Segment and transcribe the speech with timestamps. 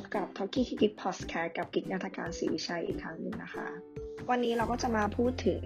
[0.00, 3.66] บกับ Talkie ที่กิ๊กพอสแคร์กับกิ๊กนาฏการศรีวิชัยอีกครั้งหนึ่งนะคะ
[4.30, 5.62] วันนี้เราก็จะมาพูดถึง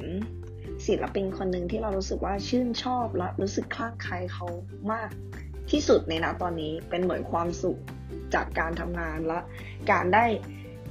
[0.86, 4.46] ศิลปินคนหนึ่งที่เรารู้สึกว่าชื่นชอบและรู้สึกคลั่งไคล้เขา
[4.92, 5.10] มาก
[5.70, 7.78] ที่สุดในณตอนนี้เป็นเหมือนความสุข
[8.34, 9.38] จากการทำงานและ
[9.92, 10.24] การได้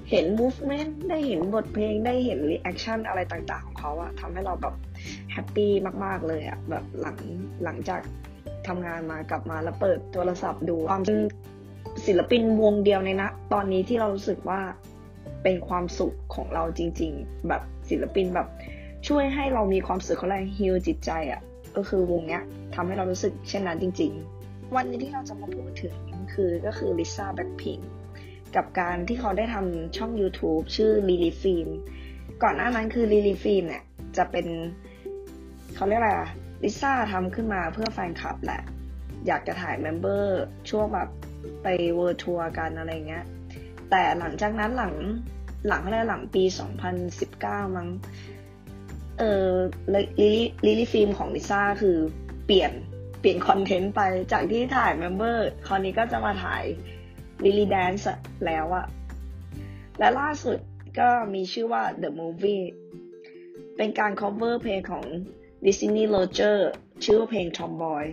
[0.09, 4.75] เห็น movement ได้เห็นบทเพลงได้เห็น reaction อะไรต่างๆ ของเขาอะทำให้เราแบบ
[5.31, 5.71] แฮปปี้
[6.05, 7.17] มากๆเลยอะแบบหลัง
[7.63, 8.01] หลังจาก
[8.67, 11.03] ทำงานมากลับมาแล้วเปิดโทรศัพท์ดูความ
[12.05, 14.61] ศิลปินวงเดียวในนะ ตอนนี้ที่เรารู้สึกว่า
[15.43, 18.47] เป็นความสุขของเราจริง ๆ แบบศิลปินแบบ
[19.07, 21.41] ช่วยให้เรามีความสุขเขาเลยฮิลจิตใจอะ
[21.75, 22.43] ก็คือวงเนี้ย
[22.75, 24.11] ทำให้เรารู้สึกเช่นนั้นจริง
[24.43, 25.95] ๆ วันนี้ที่เราจะมาพูดถึง
[26.33, 27.77] คือก็คือลิซ่าแบ็คพิง
[28.55, 31.69] กับการที่เขาได้ทำช่อง YouTube ชื่อ Lily Film
[32.43, 33.83] ก่อนหน้านั้นคือ Lily Film เนี่ย
[34.17, 34.47] จะเป็น
[35.75, 36.29] เขาเรียกอะไรอะ
[36.63, 38.61] ลิซ่าทำขึ้นมาเพื่อแฟนคลับแหละ
[39.27, 41.09] อยากจะถ่าย member ช่วงแบบ
[41.63, 43.25] ไป world tour กันอะไรเงี้ย
[43.89, 44.93] แต่หลังจากนั้นหลัง
[45.67, 46.43] หลังอะไรหลังปี
[47.09, 47.89] 2019 มั้ง
[49.19, 49.49] เออ
[49.93, 51.97] ลิลี่ Lili's Film ของลิซ่าคือ
[52.45, 52.71] เปลี่ยน
[53.19, 54.01] เปลี่ยน content ไป
[54.31, 56.63] จากที่ถ่าย member คราวนี้ก็จะมาถ่าย
[57.43, 58.07] ลิลี่ dance
[58.45, 58.85] แล้วอะ
[59.99, 60.57] และล่าสุด
[60.99, 62.63] ก็มีชื่อว่า The Movie
[63.77, 65.03] เป็นการ cover เพลงของ
[65.65, 66.57] Destiny Rogers
[67.05, 68.05] ชื่อเพลง Tomboy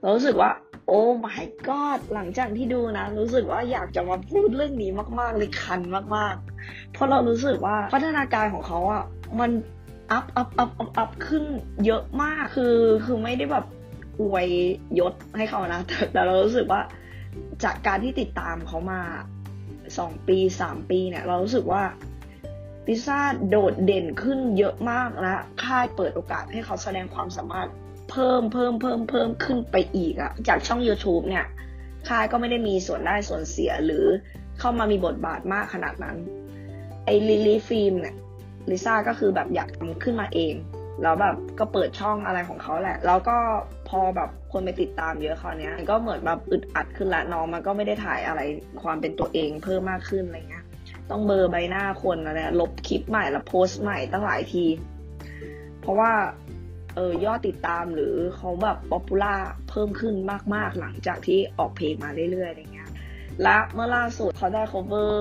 [0.00, 0.50] เรารู้สึกว่า
[0.92, 4.90] oh my god หลังจากที่ดูนะ รู้สึกว่าอยากจะมาพูดเรื่องนี้
[5.20, 5.80] มากๆเลยคัน
[6.16, 9.04] มากๆ เพราะเรารู้สึกว่าพัฒนาการของเขาอะ
[9.40, 9.50] มัน
[10.12, 11.44] up up up up up ขึ้น
[11.86, 13.66] เยอะมากคือคือไม่ได้แบบ
[14.20, 14.48] อวย
[14.98, 15.80] ยศให้เขานะ
[16.12, 16.80] แต่เรารู้สึกว่า
[17.64, 19.00] จากการที่ติดตามเขามา
[19.98, 21.82] สองปีสามปีเนี่ย เรารู้สึกว่า
[22.86, 27.68] ลิซ่าโดดเด่นขึ้นเยอะมากและค่ายเปิดโอกาสให้เขาแสดงความสามารถ
[28.12, 31.46] เพิ่มเพิ่มเพิ่มเพิ่มขึ้นไปอีกอะจากช่อง YouTube เนี่ย
[32.08, 34.04] ค่ายก็ไม่ได้มีส่วนได้ส่วนเสียหรือ
[34.58, 36.16] เข้ามามีบทบาทมากขนาดนั้น
[37.04, 38.14] ไอ้ Lili's Film เนี่ย
[38.70, 40.54] ลิซ่าก็คือแบบอยากทำขึ้นมาเอง
[41.02, 43.36] แล้วแบบก็เปิดช่องอะไรของเขาแหละ แล้วก็
[43.88, 48.40] พอแบบคนไปติดตามเยอะคราวนี้ก็เหมือนแบบอึดอัดขึ้นละน้องมันก็ไม่ได้ถ่ายอะไร
[48.82, 50.64] ความเป็นตัวเองเพิ่มมากขึ้นอะไรเงี้ย
[51.10, 54.64] ต้องเบลอใบหน้าคนอะไรลบคลิปใหม่แล้วโพสต์ใหม่ตั้งหลายที
[55.80, 56.12] เพราะว่า
[56.96, 59.34] เออยอดติดตามหรือเขาแบบ popular
[59.68, 60.14] เพิ่มขึ้น
[60.54, 62.90] มาก ๆ หลังจากที่ออกเพลงมาเรื่อยๆอะไรเงี้ย
[63.42, 65.12] และเมื่อล่าสุดเขาได้ cover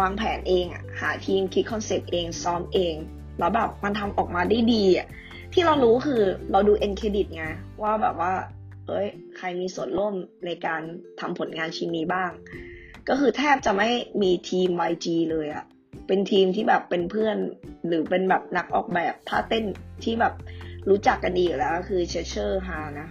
[0.00, 2.94] วางแผนเองอะหาทีมคิด concept เองซ้อมเอง
[3.38, 5.06] แล้วแบบมันทำออกมาได้ดีอะ
[5.52, 7.44] ที่เรารู้คือเราดู end credit ไง
[7.82, 8.32] ว่าแบบว่า
[8.86, 10.14] เอ้ย ใครมีส่วนร่วม
[10.46, 10.82] ในการ
[11.20, 12.30] ทำผลงานชิ้นนี้บ้าง
[13.08, 13.88] ก็คือแทบจะไม่
[14.22, 15.64] มีทีม YG เลยอะ
[16.06, 17.36] เป็นทีมที่แบบเป็นเพื่อน
[17.86, 19.64] หรือเป็นแบบนักออกแบบท่าเต้น
[20.04, 20.34] ที่แบบ
[20.88, 23.08] รู้จักกันดีอยู่แล้วคือ Cheshir Ha นะ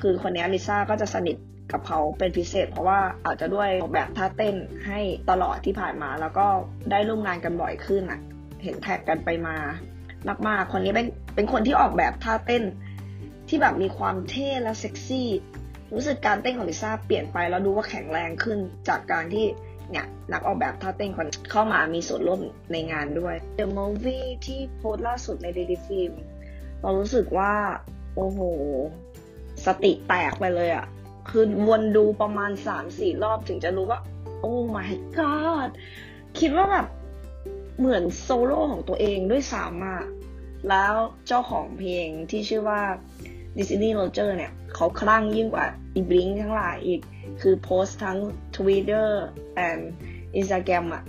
[0.00, 1.36] คือคนนี้ลิซ่าก็จะสนิท
[1.72, 4.56] กับเขาเป็นพิเศษ เพราะว่าอาจจะด้วยออกแบบท่าเต้น
[4.86, 5.00] ให้
[5.30, 6.46] ตลอดที่ผ่านมา แล้วก็
[6.90, 8.20] ได้ร่วมงานกันบ่อยขึ้นอะ
[8.62, 9.56] เห็นแท็กกันไปมา
[10.48, 12.64] มากๆ คนนี้เป็นเป็นคนที่ออกแบบท่าเต้น
[13.48, 15.28] ที่แบบมีความเท่และเซ็กซี่
[15.94, 19.46] รู้สึกการเต้นของลิซ่าเปลี่ยนไปแล้วดูว่าแข็งแรงขึ้นจากการที่
[19.90, 22.40] เนี่ยนักออกแบบท่าเต้นคนเข้ามามีส่วนร่วม
[22.72, 26.12] ในงานด้วย The Movie ที่โพสต์ล่าสุดใน Daily Film
[26.86, 27.52] เรารู้สึกว่า
[28.16, 28.40] โอ้โห
[29.66, 30.86] สติแตกไปเลยอะ
[31.28, 34.00] คือวนดูประมาณสามสี่รอบถึงจะรู้ว่า
[34.40, 35.70] โอ้ my god
[36.38, 36.86] คิดว่าแบบ
[37.78, 40.02] เหมือนโซโล่ของตัวเองด้วยซ้ำอะ
[40.68, 40.94] แล้ว
[41.26, 42.80] เจ้าของเพลงที่ชื่อว่า
[43.56, 47.00] Disney Roger เนี่ย เขาคลั่งยิ่งกว่าอีบลิงทั้งหลายอีก
[47.40, 48.18] คือโพสต์ทั้ง
[48.56, 49.08] Twitter
[49.68, 49.82] and
[50.38, 51.04] Instagram อะ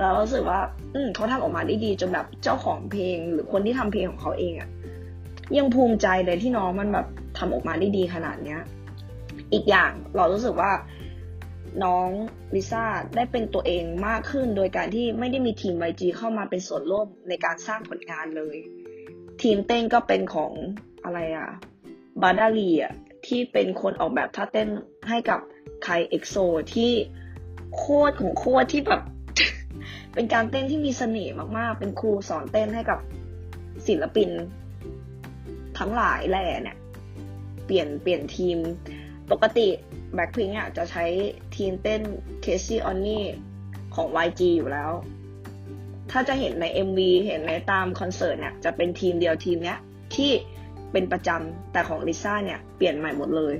[0.00, 0.60] เรารู้สึกว่า
[0.94, 4.70] อืมเขาทำออกมาได้ดีจนแบบเจ้าของเพลง หรือคนที่ทำเพลงของเขาเองอะ
[5.56, 7.06] ยังภูมิใจเลยที่น้องมันแบบ
[7.38, 8.60] ทำออกมาได้ดีขนาดเนี้ย
[9.52, 10.72] อีกอย่างเรารู้สึกว่า
[11.84, 12.08] น้อง
[12.54, 12.84] ลิซ่า
[13.16, 18.56] ได้เป็นตัวเองมากขึ้น โดยการที่ไม่ได้มีทีม YG เข้ามาเป็นส่วนร่วมในการสร้างผลงานเลย
[19.42, 20.52] ทีมเต้นก็เป็นของ
[21.04, 21.48] อะไรอะ
[22.22, 22.92] บาดาลีอะ
[23.26, 24.68] ที่เป็นคนออกแบบท่าเต้น
[25.08, 25.40] ให้กับ
[25.82, 26.34] ไคเอ็กโซ
[26.74, 26.92] ที่
[27.76, 29.02] โคตรของโคตรที่แบบ
[30.14, 32.98] เป็นการเต้นที่มีเสน่ห์มากๆ เป็นครูสอนเต้นให้กับ
[33.86, 34.30] ศิลปิน
[35.78, 36.76] ทั้งหลายแหล่เนี่ย
[37.66, 38.58] เปลี่ยนเปลี่ยนทีม
[39.30, 39.68] ปกติ
[40.14, 41.04] แบ็คพิงอะจะใช้
[41.56, 42.00] ทีมเต้น
[42.42, 43.24] Crazy ออนนี่
[43.94, 44.92] ของ YG อยู่แล้ว
[46.10, 49.78] ถ้าจะเห็นใน MV เห็นในตามคอนเสิร์ตเนี่ย จะเป็นทีมเดียวทีมเนี้ย
[50.14, 50.30] ที่
[50.92, 53.54] เป็นประจำแต่ของลิซ่าเนี่ย เปลี่ยนใหม่หมดเลย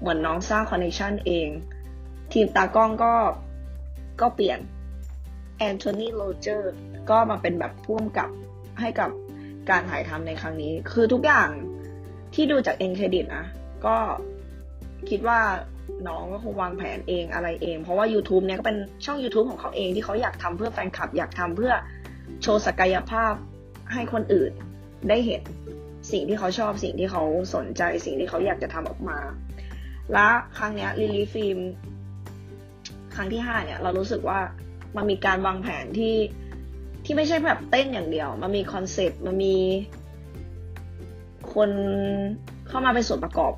[0.00, 1.48] เหมือนน้องสร้าง connection เอง
[2.32, 3.14] ทีมตากล้องก็
[4.20, 4.58] ก็เปลี่ยน
[5.60, 6.72] แอนโทนีโรเจอร์
[7.10, 8.30] ก็มาเป็นแบบพ่วงกับ
[8.80, 9.10] ให้กับ
[9.70, 11.48] การถ่ายทำในครั้งนี้ คือทุกอย่าง
[12.34, 13.46] ที่ดูจาก end credit นะ
[13.86, 13.96] ก็
[15.08, 15.40] คิดว่า
[16.08, 21.72] น้องก็คงวางแผนเองอะไรเอง เพราะว่า YouTube เนี่ยก็เป็นช่อง YouTube ของเขาเองที่เขาอยากทำเพื่อแฟนคลับ อยากทำเพื่อ
[22.42, 23.34] โชว์ศักยภาพ
[23.92, 24.52] ให้คนอื่น
[25.08, 25.42] ได้เห็น
[26.12, 27.22] สิ่งที่เขาชอบสิ่งที่เขา
[27.54, 29.18] สนใจสิ่งที่เขาอยากจะทำออกมา
[30.12, 30.28] และ
[30.58, 31.58] ครั้งเนี้ย Lili's Film
[33.14, 34.40] ครั้งที่ห้าเนี่ย เรารู้สึกว่า
[34.96, 36.16] มันมีการวางแผนที่
[37.04, 39.56] ที่ไม่ใช่แบบเต้นอย่างเดียว มันมีคอนเซปต์มันมี
[41.54, 41.70] คน
[42.68, 43.52] เข้ามาเป็นส่วนประกอบ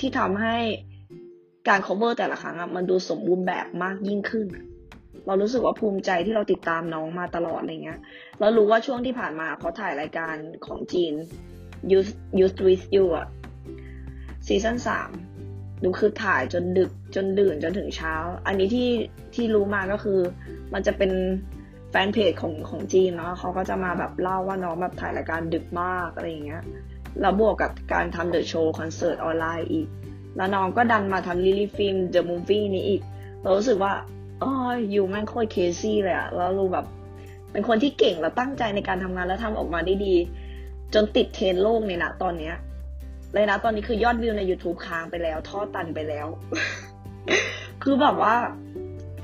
[0.00, 0.56] ที่ทำให้
[1.68, 4.46] การ cover แต่ละครั้งอะมันดูสมบูรณ์แบบมากยิ่งขึ้น
[5.26, 8.00] เรารู้สึกว่าภูมิใจที่เราติดตามน้องมาตลอดอะไรเงี้ย
[8.40, 10.34] เรารู้ว่าช่วงที่ผ่านมาเขาถ่ายรายการ
[10.66, 11.14] ของจีน
[11.90, 13.26] Youth Youth with You อะ
[14.46, 15.10] ซีซั่นสาม
[15.82, 18.14] ดูคือถ่ายจนดึกจนดื่นจนถึงเช้า
[18.46, 18.90] อันนี้ที่
[19.34, 20.20] ที่รู้มาก็คือ
[20.72, 21.12] มันจะเป็น
[21.90, 26.62] แฟนเพจของของจีนเนาะเขาก็จะมาแบบเล่าว่าน้องแบบถ่ายรายการดึกมากอะไรอย่างเงี้ย
[27.20, 29.88] แล้วบวกกับการทำ The Show คอนเสิร์ตออนไลน์อีก
[30.36, 33.02] แล้วน้องก็ดันมาทำ Lili Film The Movie นี้อีก
[33.42, 33.92] เรารู้สึกว่า
[34.42, 34.52] อ๋อ
[34.94, 36.86] you แม่งโคตร crazy เลยอะแล้วรู้แบบ
[37.52, 40.14] เป็นคนที่เก่งแล้วตั้งใจในการทำงานแล้วทำออกมาได้ดี
[40.94, 42.54] จนติดเทรนโลกในนะตอนเนี้ย
[43.34, 46.26] เลยนะตอนนี้คือยอดวิวใน YouTube ค้างไปแล้ว ท่อตันไปแล้ว
[47.82, 48.34] คือแบบว่า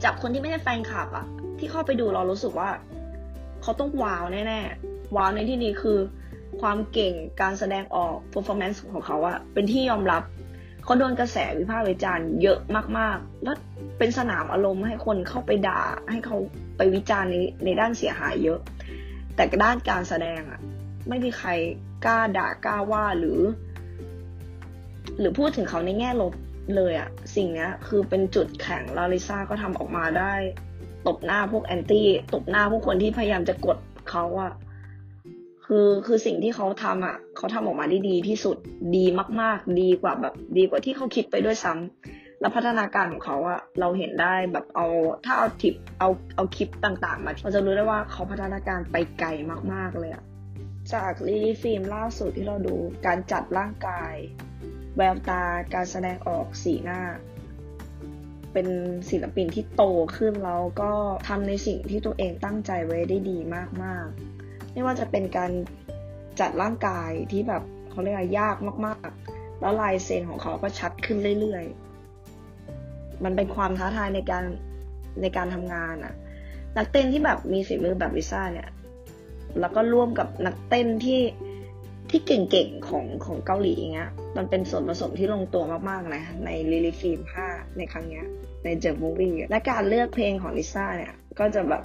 [0.04, 1.26] จากคนที่ไม่ใช่แฟนคลับอะ
[1.58, 2.70] ที่เข้าไปดูเรารู้สึกว่า
[3.62, 5.98] เขาต้องว้าวแน่ๆ ว้าวในที่นี้คือ
[6.60, 10.22] ความเก่งการแสดงออก performance ของเขาอะเป็นที่ยอมรับ
[10.84, 12.58] เขาโดนกระแสวิพากษ์วิจารณ์เยอะ
[12.98, 13.56] มากๆ แล้ว
[13.98, 16.36] เป็นสนามอารมณ์ให้คนเข้าไปด่า ให้เขา
[16.76, 18.58] ไปวิจารณ์ในในด้านเสียหายเยอะ
[19.36, 20.60] แต่ด้านการแสดงอะ
[21.08, 21.50] ไม่มีใคร
[22.04, 23.40] กล้าด่ากล้าว่าหรือ
[25.22, 26.32] หรือพูดถึงเขาในแง่ลบ
[26.76, 30.32] เลยอะสิ่งนี้คือเป็นจุดแข็งลาลิซ่าก็ทำออกมาได้
[31.06, 33.78] ตบหน้าพวกแอนตี้ตบหน้าพวกคนที่พยายามจะกด
[34.10, 34.52] เขาอะ
[35.66, 38.56] คือคือสิ่งที่เขาทำอะเขาทำออกมาได้ดีที่สุด
[38.96, 39.04] ดี
[39.40, 44.86] มาก ๆ ดีกว่าแบบดีกว่าที่เขาคิดไปด้วยซ้ำแล้วพัฒนาการของเขาอะเราเห็นได้แบบเอา
[45.24, 49.28] ถ้าเอาทิปเอาเอาคลิปต่าง ๆ มาเราจะรู้ได้ว่าเขาพัฒนาการไปไกล
[49.72, 50.24] มาก ๆเลยอะ
[50.92, 52.74] จากลิลี่ฟิล์มล่าสุดที่เราดู
[53.06, 54.14] การจัดร่างกาย
[54.96, 55.42] แววตา
[55.74, 57.00] การแสดงออกสีหน้า
[58.52, 58.68] เป็น
[59.10, 59.82] ศิลปินที่โต
[60.16, 60.92] ขึ้นแล้วก็
[61.28, 63.38] ทำในสิ่งที่ตัวเองตั้งใจไว้ได้ดี
[63.82, 65.50] มากๆ ไม่ว่าจะเป็นการ
[66.40, 68.56] จัดร่างกายที่แบบเขาเรียกว่ายาก
[68.86, 74.44] มากๆ แล้วลายเซ็นของเขาก็ชัดขึ้นเรื่อยๆ มันเป็นความท้าทายในการ
[75.22, 76.14] ในการทำงานอะ
[76.76, 78.68] นักเต้นที่แบบมีฝีมือแบบลิซ่าเนี่ย
[79.60, 81.20] แล้วก็ร่วมกับนักเต้นที่
[82.12, 88.26] ที่เก่งๆของของเกาหลีอย่างเงี้ย มันเป็นส่วนผสมที่ลงตัวมากๆนะ ใน Lili Film 5ในครั้งเนี้ย
[88.64, 91.82] ในเจอมูวี่และการเลือกเพลงของลิซ่าเนี่ย ก็จะแบบ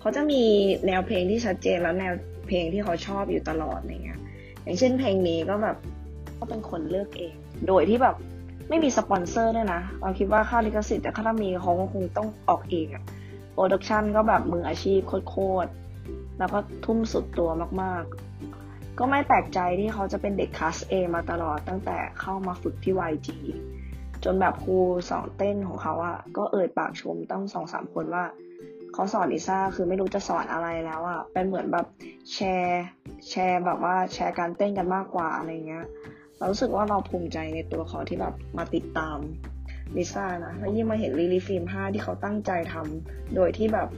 [0.00, 0.42] เขาจะมี
[0.86, 2.12] แนวเพลงที่ชัดเจนแล้วแนว
[2.48, 4.20] เพลงที่เขาชอบอยู่ตลอดอะไรเงี้ย
[4.62, 5.76] อย่างเช่นเพลงนี้ก็แบบ
[6.38, 7.34] ก็เป็นคนเลือกเอง
[7.68, 8.16] โดยที่แบบ
[8.68, 13.02] ไม่มีสปอนเซอร์ด้วยนะเราคิดว่าค่าลิขสิทธิ์แต่ถ้ามีเขาก็คงต้องออกเองอะ
[13.52, 15.00] production ก็แบบมืออาชีพ
[15.30, 15.70] โคตร
[16.38, 17.50] แล้วก็ทุ่มสุดตัว
[17.82, 18.43] มากๆ
[18.98, 23.28] ก็ไม่แปลกใจที่เขาจะเป็นเด็ก class A มาตลอดตั้งแต่เข้ามาฝึกที่ YG
[24.24, 24.78] จนแบบครู
[25.10, 28.24] สอนเต้นของเขาอะก็เอ่ยปากชมต้องสองสามคนว่า
[28.92, 31.86] เขาสอนลิซ่าคือไม่รู้จะสอนอะไรแล้วอะเป็นเหมือนแบบ
[32.32, 32.82] แชร์
[33.28, 35.84] แชร์แบบว่าแชร์การเต้นกันมากกว่าอะไรเงี้ย
[36.36, 39.18] เรารู้สึกว่าเราภูมิใจในตัวเขาที่แบบมาติดตาม
[39.96, 43.88] ลิซ่านะแล้วยิ่งมาเห็น Lili Film ห้าที่เขาตั้งใจทำโดยที่แบบ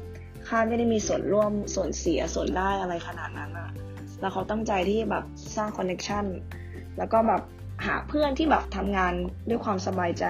[0.49, 3.71] ค่ายไม่ได้มีส่วนร่วมส่วนเสียส่วนได้อะไรขนาดนั้นอะ
[4.21, 5.25] แล้วเขาตั้งใจที่แบบ
[5.57, 6.25] สร้าง connection
[6.99, 7.43] แล้วก็แบบ
[7.87, 9.13] หาเพื่อนที่แบบทำงาน
[9.49, 10.27] ด้วยความสบายใจ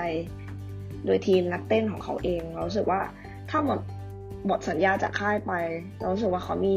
[1.07, 3.01] โดยทีมนักเต้นของเขาเอง เราสึกว่า
[3.51, 3.79] ถ้าหมด
[4.47, 5.53] หมดสัญญาจากค่ายไป
[5.99, 6.77] เราสึกว่าเขามี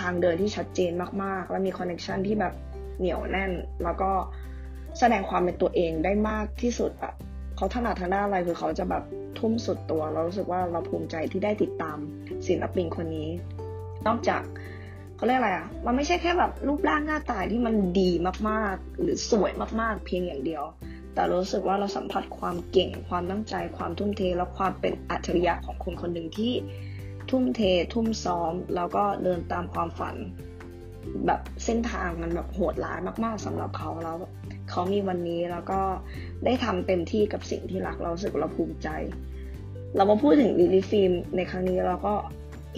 [0.00, 0.92] ทางเดินที่ชัดเจน
[1.22, 2.54] มากๆ และมีคอนเนคชันที่แบบ
[2.98, 3.52] เหนียวแน่น
[3.84, 4.10] แล้วก็
[4.98, 7.12] แสดงความเป็นตัวเองได้มากที่สุดอะ
[7.56, 9.04] เขาถนัดทางด้านอะไรคือเขาจะแบบ
[9.38, 11.98] ทุ่มสุดตัว เรารู้สึกว่าเราภูมิใจที่ได้ติดตาม
[12.46, 13.28] ศิลปินคนนี้
[14.06, 14.42] นอกจาก
[15.24, 18.10] เขาเรียกอะไรอะมันไม่ใช่แค่แบบรูปร่างหน้าตาที่มันดี
[18.48, 19.50] มากๆ หรือสวย
[19.80, 20.64] มากๆ เพียงอย่างเดียว
[21.14, 26.52] แต่รู้สึกว่าเราสัมผัสความเก่ง ความตั้งใจ ความทุ่มเท และความเป็นอัจฉริยะของคนคนหนึ่งที่
[27.30, 27.60] ทุ่มเท
[27.94, 30.16] ทุ่มซ้อม แล้วก็เดินตามความฝัน
[31.26, 34.16] แบบเส้นทางมันแบบโหดร้ายมากๆสำหรับเขาแล้ว
[34.70, 35.80] เขามีวันนี้แล้วก็
[36.44, 38.88] ได้ทำเต็มที่กับสิ่งที่รักเราสึกเราภูมิใจ
[39.96, 42.14] เรามาพูดถึงลิลี่ฟิล์มในครั้งนี้เราก็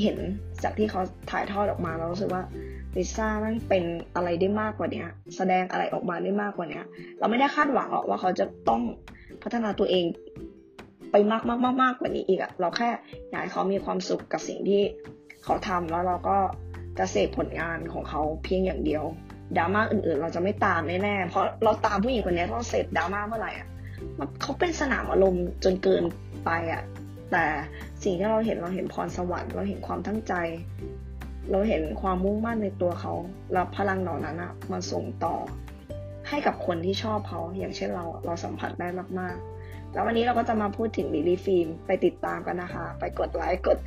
[0.03, 0.19] เห็น
[0.63, 2.43] จากที่เขาถ่ายทอดออกมาเรารู้สึกว่า
[2.97, 3.85] ลิซ่ามันเป็น
[4.15, 5.05] อะไรได้มากกว่านี้
[5.37, 6.81] แสดงอะไรออกมาได้มากกว่านี้
[7.19, 8.83] เราไม่ได้คาดหวังหรอกว่าเขาจะต้อง
[9.43, 10.05] พัฒนาตัวเอง
[11.11, 12.91] ไปมากมากมากมากกว่านี้อีกอะเราแค่
[13.31, 14.83] อยากให้เขามีความสุขกับสิ่งที่
[15.45, 16.39] เขาทำแล้วเราก็
[16.99, 19.05] จะเสพผลงานของเขาเพียงอย่างเดียว
[19.57, 23.69] ดราม่าอื่นๆ เราจะไม่ตามแน่ๆเพราะเราตามผู้หญิงคนนี้เราเสพดราม่าเมื่อไหร่อะ
[24.43, 26.03] เขาเป็นสนามอารมณ์จนเกิน
[26.45, 26.83] ไปอะ
[27.33, 27.47] แต่
[28.03, 30.35] สิ่งที่เราเห็นเราเห็นพรสวรรค์เราเห็นความตั้งใจ
[31.51, 33.13] เราเห็นความมุ่งมั่นในตัวเขา
[33.53, 35.37] แล้วพลังเหล่านั้นอะมาส่งต่อ
[36.29, 38.89] ให้กับคนที่ชอบเขาอย่างเช่นเราเราสัมผัสได้
[39.21, 43.79] มากๆ แล้ววันนี้เราก็จะมาพูดถึง Lili Film ไปติดตามกันนะคะ ไปกดไลค์กด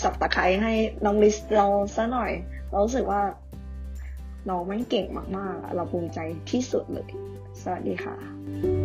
[0.00, 0.72] สับตะไคร้ให้
[1.04, 2.32] น้องลิซเราซะหน่อย
[2.70, 3.22] เรารู้สึกว่า
[4.48, 6.18] น้องมันเก่งมากๆ เราภูมิใจ
[6.50, 7.10] ที่สุดเลย
[7.62, 8.77] สวัสดีค่ะ